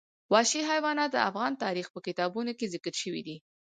[0.33, 3.37] وحشي حیوانات د افغان تاریخ په کتابونو کې ذکر شوی دي.